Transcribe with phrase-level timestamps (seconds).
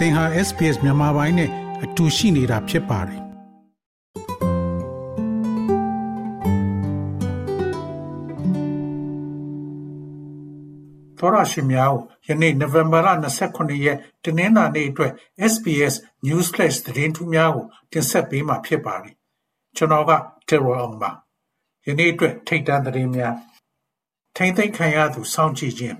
[0.00, 1.50] သင်ဟာ SPS မြန်မာပိုင်းနဲ့
[1.84, 3.22] အတူရှိနေတာဖြစ်ပါတယ်
[11.18, 11.98] သောရရှိမြောက်
[12.28, 13.08] ယနေ့နိုဝင်ဘာလ
[13.46, 15.12] 29ရက်တနင်္လာနေ့အတွက်
[15.52, 15.94] SPS
[16.26, 19.14] News Flash သတင်းထူးများကိုတင်ဆက်ပေးမှာဖြစ်ပါတယ်
[19.76, 20.12] ကျွန်တော်က
[20.48, 21.10] တေရောအောင်ပါ
[21.86, 23.34] ယနေ့အတွက်ထိတ်တန့်သတင်းများ
[24.36, 25.98] ထိမ့်သိမ်းခံရသူစောင့်ကြည့်ခြင်း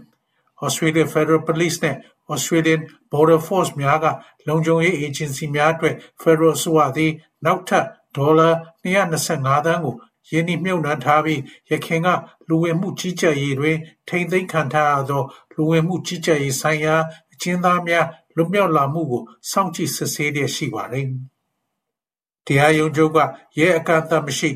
[0.65, 1.97] Australia Federal Police နဲ့
[2.33, 2.81] Australian
[3.13, 4.07] Border Force များက
[4.49, 7.13] လုံခြုံရေးအေဂျင်စီများအတွက် Federal အစိုးရသည်
[7.45, 8.49] နောက်ထပ်ဒေါ်လာ
[8.85, 9.97] 225သန်းကို
[10.31, 11.41] ယင်းနှမြုပ်နှံထားပြီး
[11.71, 12.09] ရခင်က
[12.49, 13.77] လူဝင်မှုကြီးကြပ်ရေးတွင်
[14.09, 15.23] ထိမ့်သိမ်းခံထားရသော
[15.55, 16.97] လူဝင်မှုကြီးကြပ်ရေးဆိုင်ရာ
[17.33, 21.09] အကျဉ်းသားများလွတ်မြောက်လာမှုကိုစောင့်ကြည့်စစ်ဆေးလျက်ရှိပါသည်။
[22.47, 23.19] တရားရုံးချုပ်က
[23.59, 24.51] ရဲအကန့်အသတ်မရှိ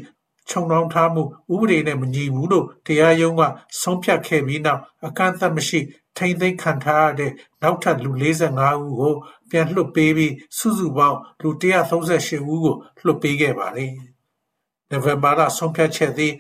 [0.49, 1.23] ခြုံနှောင်ထားမှု
[1.53, 3.43] ဥပဒေနဲ့မညီဘူးလို့တရားရုံးက
[3.81, 5.81] ဆုံးဖြတ်ခဲ့ပြီးနောက်အကန့်အသတ်မရှိ
[6.17, 9.15] ထိန်းသိမ်းခံထားရတဲ့နောက်ထပ်လူ၄၅ဦးကို
[9.51, 13.93] ပြန်လွှတ်ပေးပြီးစုစုပေါင်းလူ၁၃၈ဦးကိုလွှတ်ပေးခဲ့ပါတယ်။
[14.91, 16.33] နိုဝင်ဘာလဆုံးဖြတ်ချက်သည်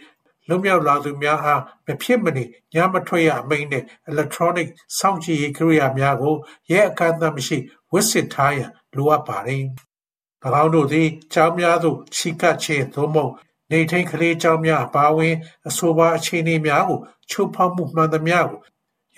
[0.48, 4.68] လွတ်မြောက်လာသူများအားမဖြစ်မနေညမထွက်ရအမိန့်နှင့် Electronic
[4.98, 6.34] စောင့်ကြည့်ရေးကိရိယာများကို
[6.70, 7.56] ရဲအကန့်အသတ်မရှိ
[7.92, 9.64] ဝတ်ဆင်ထားရန်လိုအပ်ပါတယ်။၎
[10.62, 13.33] င်းတို့သည်ကျောင်းများသို့ချီးကပ်ခြင်းသို့မဟုတ်
[13.75, 15.34] နေထိန်ကလေးကျောင်းများအပါအဝင်
[15.69, 18.61] အဆိုပါအခြေအနေများကိုချိုးဖောက်မှုမှန်သမျှကို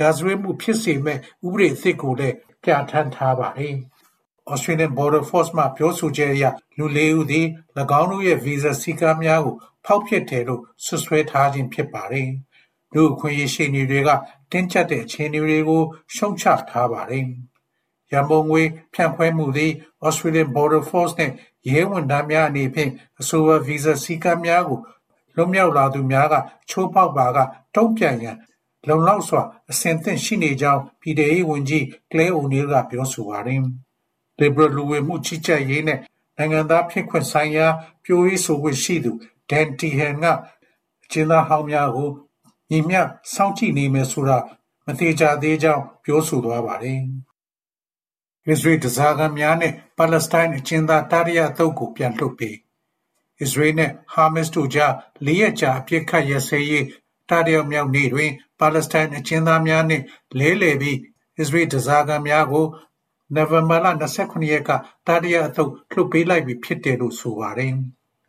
[0.01, 3.77] ရာဇဝတ်မှုဖြစ်စေမယ့်ဥပဒေအသစ်ကိုလည်းပြဋ္ဌာန်းထားပါတယ်။
[4.53, 6.45] Australian Border Force မှပြောဆိုချက်အရ
[6.79, 7.47] လူလေးဦးသည်၎
[8.01, 12.29] င်းတို့ရဲ့ဗီဇာစည်းကမ်းများကိုဖောက်ဖျက်တယ်လို့ဆွဆွဲထားခြင်းဖြစ်ပါတယ်။
[12.95, 14.11] လူအခွင့်အရေးရှိနေတွေက
[14.51, 15.83] တင်းကျပ်တဲ့အခြေအနေတွေကို
[16.15, 17.27] ရှုံချထားပါတယ်။
[18.13, 18.63] ရန်ပုံငွေ
[18.95, 19.73] ဖြန့်ခွဲမှုသည်
[20.07, 21.31] Australian Border Force နဲ့
[21.71, 22.91] ရဲဝန်ထမ်းများအနေဖြင့်
[23.21, 24.81] အဆိုပါဗီဇာစည်းကမ်းများကို
[25.37, 26.35] လွတ်မြောက်လာသူများက
[26.71, 27.39] ချိုးဖောက်ပါက
[27.75, 28.37] တုံ့ပြန်ရန်
[28.89, 33.61] လုံလောက်စွာအဆင်သင့်ရှိနေကြောင်းပြည်ထဲရေးဝန်ကြီး Claire O'Neil ကပြောဆိုပါတယ်။
[34.41, 36.01] Liberal လူဝင်မှုကြီးကြပ်ရေးနဲ့
[36.37, 37.67] နိုင်ငံသားဖြစ်ခွင့်ဆိုင်ရာ
[38.05, 39.13] ပြောရေးဆိုခွင့်ရှိသူ
[39.51, 40.27] Dan Tehan က
[41.05, 42.11] အကျဉ်းသားဟောင်းများကို
[42.71, 43.01] ညီမျှ
[43.35, 44.39] စောင့်ကြည့်နေမယ်ဆိုတာ
[44.87, 47.01] မသေချာသေးကြောင်းပြောဆိုသွားပါတယ်။
[48.51, 52.55] အစ္စရေးဓားစာခံများနဲ့ပါလက်စတိုင်းအကျဉ်းသားတတိယအသုတ်ကိုပြန်လွှတ်ပေး။
[53.41, 54.93] အစ္စရေးနဲ့ဟာမတ်စ်တို့ကြား
[55.27, 56.85] လေးရက်ကြာအပစ်အခတ်ရပ်စဲရေး
[57.31, 60.05] တတိယမြောက်နေ့တွင်ပါလက်စတိုင်းအကျဉ်းသားများနှင့်
[60.39, 60.99] လဲလှယ်ပြီး
[61.39, 62.67] အစ္စရေးဓားစာခံများကို
[63.35, 64.71] နိုဝင်ဘာလ၂၇ရက်က
[65.07, 67.73] တတိယအသုတ်လွှတ်ပေးလိုက်ပြီဖြစ်တယ်လို့ဆိုပါတယ်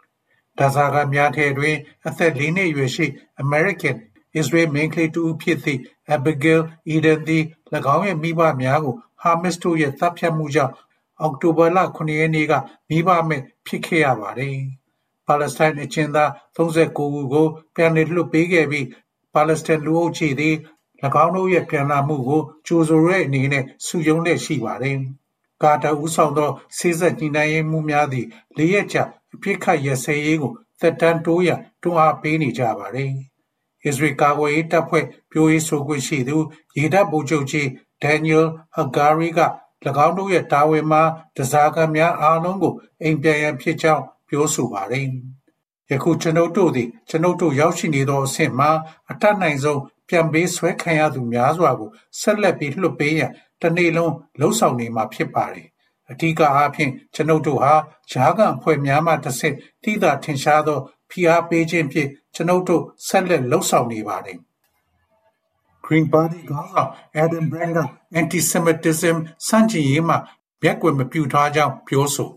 [0.58, 1.76] ။ဓားစာခံများထဲတွင်
[2.08, 3.06] အသက်၄နှစ်အရွယ်ရှိ
[3.42, 3.98] အမေရိကန်-
[4.36, 5.82] အစ္စရေးမိန်းကလေးတစ်ဦးဖြစ်သည့်
[6.16, 6.62] Abigail
[6.94, 7.44] Edan သည်၎
[7.96, 10.74] င်းရဲ့မိဘများကို ဟာမတ်စ်တို့ရဲ့သတ်ဖြတ်မှုကြောင့်
[11.22, 12.54] အောက်တိုဘာလ၇ရက်နေ့က
[12.90, 14.58] မိဘမဲ့ဖြစ်ခဲ့ရပါတယ်။
[15.28, 18.88] ပါလက်စတိုင်းအကျဉ်းသား၃၉ဦးကိုပြန်လည်လွှတ်ပေးခဲ့ပြီး
[19.34, 20.56] ပါလက်စတိုင်းလူအုပ်ကြီးသည်၎
[21.24, 24.98] င်းတို့ရဲ့ပြန်လာမှုကိုကြိုဆိုတဲ့အနေနဲ့စုရုံးလျက်ရှိပါတယ်။
[25.64, 28.26] ကာတာဦးဆောင်သောစေ့စပ်ညှိနှိုင်းရေးမှူးများသည်
[28.58, 33.12] လေးရက်ကြာအပစ်အခတ်ရပ်စဲရေးကိုသက်တမ်းတိုးရန်တွန်းအားပေးနေကြပါတယ်။
[33.86, 36.38] အစ္စရေးကာကွယ်ရေးတပ်ဖွဲ့ပြောရေးဆိုခွင့်ရှိသူ
[36.78, 37.68] ရေတပ်ဗိုလ်ချုပ်ကြီး
[38.04, 38.46] Daniel
[38.76, 39.40] Hagari က၎
[40.06, 41.04] င်းတို့ရဲ့တာဝန်မှာ
[41.36, 45.08] ဓားစာခံများအားလုံးကိုအိမ်ပြန်ရန်ဖြစ်ကြောင်းပြောဆိုပါတယ်။
[45.92, 48.70] ယခုကျွန်ုပ်တို့သည်ကျွန်ုပ်တို့ရောက်ရှိနေသောအဆင့်မှာ
[49.12, 51.90] အတတ်နိုင်ဆုံးပြန်ပေးဆွဲခံရသူများစွာကို
[52.20, 55.68] ဆက်လက်ပြီးလွှတ်ပေးရန်တစ်နေ့လုံးလှုံ့ဆော်နေမှာဖြစ်ပါတယ်။
[56.12, 57.74] အဓိကအားဖြင့်ကျွန်ုပ်တို့ဟာ
[58.12, 60.80] ကြားခံအဖွဲ့များမှတစ်ဆင့်သိသာထင်ရှားသော
[61.10, 64.38] ဖိအားပေးခြင်းဖြင့်ကျွန်ုပ်တို့ဆက်လက်လှုံ့ဆော်နေပါတယ်။
[65.86, 66.90] Green Party ခေါင်းဆောင်
[67.24, 67.80] Adam Bandt က
[68.20, 69.16] Anti-Semitism
[69.48, 70.18] ဆန့်ကျင်ရေးမှာ
[70.62, 72.30] မျက်ကွယ်မပြုထားကြောင်းပြောဆို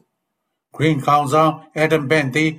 [0.77, 1.53] Green ခေါင်းဆောင်
[1.85, 2.51] Adam Bandt သည်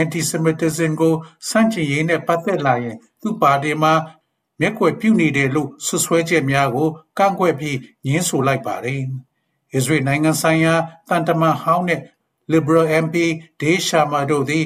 [0.00, 1.14] Anti-Semitism ကို
[1.48, 3.92] ဆန့်ကျင်ရေးနဲ့ပတ်သက်လာရင် သူ့ပါတီမှာ
[4.60, 6.88] မျက်ကွယ်ပြုနေတယ်လို့စွပ်စွဲချက်များကို
[7.18, 9.02] ကန့်ကွက်ပြီးငြင်းဆိုလိုက်ပါတယ်။
[9.74, 10.74] အစ္စရေးနိုင်ငံဆိုင်ရာ
[11.08, 12.00] သံတမန်ဟောင်းနဲ့
[12.52, 13.16] Liberal MP
[13.60, 14.64] Dave Sharma တို့သည်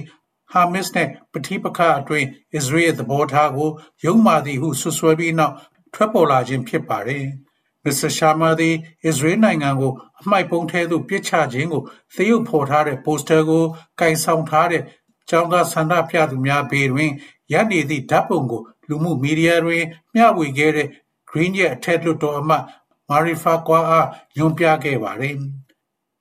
[0.52, 3.70] ဟာမတ်နှင့်ပဋိပက္ခအတွင်းအစ္စရေးရဲ့သဘောထားကို
[4.04, 5.54] ယုံမာသည်ဟုစွပ်စွဲပြီးနောက်
[5.94, 7.24] ထွက်ပေါ်လာခြင်းဖြစ်ပါတယ်။
[7.84, 8.74] မစ္စတာရှာမာသည်
[9.04, 11.82] အစ္စရေးနိုင်ငံကိုအမှိုက်ပုံထဲသို့ပစ်ချခြင်းကို
[12.14, 13.64] သရုပ်ဖော်ထားတဲ့ပိုစတာကို
[14.00, 14.82] ကင်ဆောင်ထားတဲ့
[15.28, 17.10] ကျောင်းသားဆန္ဒပြသူများဘေးတွင်
[17.52, 19.84] ရပ်နေသည့်ဓာတ်ပုံကိုလူမှုမီဒီယာတွင်
[20.14, 20.88] မျှဝေခဲ့တဲ့
[21.30, 22.64] Green ရဲ့အထက်လွှတ်တော်အမတ်
[23.08, 25.36] Mari Farquhar အားညွှန်ပြခဲ့ပါတယ်။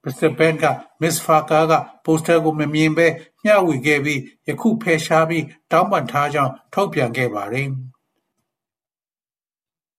[0.04, 0.30] Mr.
[0.38, 0.66] Bandt က
[1.02, 1.16] Ms.
[1.26, 1.74] Farquhar က
[2.06, 3.08] ပိုစတာကိုမမြင်ဘဲ
[3.48, 7.70] မျှဝေခဲ့ပြီးယခုဖယ်ရှားပြီးတောင်းပန်ထားကြောင်းထုတ်ပြန်ခဲ့ပါတယ်။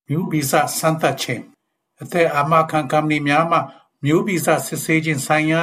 [0.09, 1.43] မျိုးဗီဇစမ်းသပ်ခြင်း
[2.03, 3.59] အသက်အာမခံကုမ္ပဏီများမှ
[4.05, 5.62] မျိုးဗီဇစစ်ဆေးခြင်းဆိုင်ရာ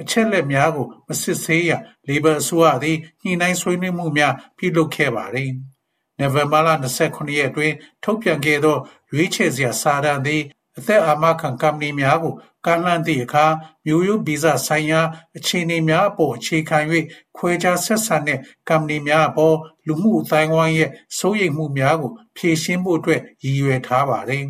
[0.00, 5.50] အချက်အလက်များကိုမစစ်ဆေးရန်လေဘာအစိုးရသည်ညှိနှိုင်းဆွေးနွေးမှုများပြုလုပ်ခဲ့ပါသည်။
[6.18, 6.68] နိုဝင်ဘာလ
[7.04, 7.74] 29ရက်အတွင်း
[8.04, 8.76] ထုတ်ပြန်ခဲ့သော
[9.12, 10.42] ရွေးချယ်စရာစာတမ်းသည်
[10.78, 12.34] အသက်အာမခံကုမ္ပဏီများကို
[12.66, 13.46] ကမ်းလှမ်းသည့်အခါ
[13.86, 15.00] မျိုးရိုးဗီဇဆိုင်ရာ
[15.36, 16.78] အခြေအနေများအပေါ်အခြေခံ၍
[17.36, 18.38] ခွဲခြားဆက်ဆံတဲ့
[18.68, 24.44] ကုမ္ပဏီများအပေါ်လူမှုအသိုင်းအဝိုင်းရဲ့စိုးရိမ်မှုများကိုဖြေရှင်းဖို့အတွက်ရည်ရွယ်ထားပါသည်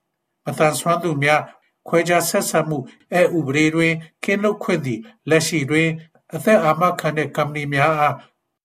[0.44, 1.40] ။မသန်စွမ်းသူများ
[1.88, 2.78] ခွဲခြားဆက်ဆံမှု
[3.14, 3.92] အဥပဒေတွင်
[4.24, 5.00] ကင်းလွတ်ခွင့်သည်
[5.30, 5.88] လက်ရှိတွင်
[6.34, 8.14] အသက်အာမခံတဲ့ကုမ္ပဏီများအား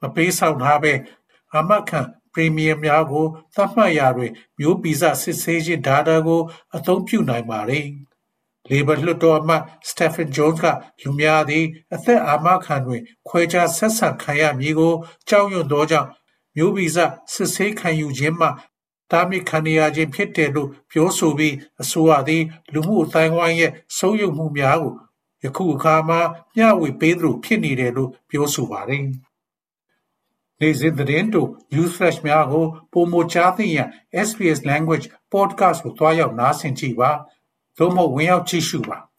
[0.01, 0.93] မပေးဆောင်ထားဘဲ
[1.53, 1.99] အာမခံ
[2.33, 6.41] ပရီမီယံများကိုသတ်မှတ်ရာတွင်မျိုးဗီဇစစ်ဆေးခြင်း data ကို
[6.75, 7.85] အသုံးပြုနိုင်ပါသည်။
[8.69, 10.65] Labour လွှတ်တော်အမတ် Stephen Jones က
[11.01, 14.93] လူများသည် အသက်အာမခံတွင် ခွဲခြားဆက်ဆံခံရမည်ကို
[15.29, 16.09] ကြောက်ရွံ့သောကြောင့်
[16.55, 16.97] မျိုးဗီဇ
[17.33, 18.47] စစ်ဆေးခံယူခြင်းမှ
[19.11, 22.43] တားမြစ်ခံနေရခြင်းဖြစ်တယ်လို့ပြောဆိုပြီးအစိုးရသည်
[22.73, 24.93] လူမှုအသိုင်းအဝိုင်းရဲ့စိုးရိမ်မှုများကို
[25.43, 26.19] ယခုအခါမှာ
[26.55, 29.03] မျှဝေပေးသလိုဖြစ်နေတယ်လို့ပြောဆိုပါတယ်။
[30.61, 33.87] နေ့စဉ်သတင်းတို့ News Flash များကိုပိုမိုကြားသိရန်
[34.27, 37.11] SBS Language Podcast ကိုတွားရောက်နားဆင်ကြည့်ပါ။
[37.77, 38.97] သို့မဟုတ်ဝင်ရောက်ကြည့်ရှုပါ။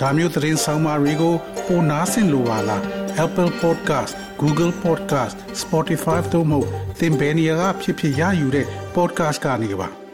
[0.00, 1.34] ဒါမျိုးသတင်းဆောင်မတွေကို
[1.66, 2.82] ပိုနားဆင်လိုပါလား
[3.24, 6.60] Apple Podcast Google Podcast Spotify တို့မှာ
[6.98, 10.05] သင်ပင်ရာဖြစ်ဖြစ်ရယူတဲ့ podcast ကနေပါ